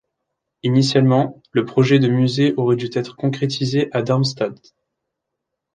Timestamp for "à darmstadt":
3.91-4.73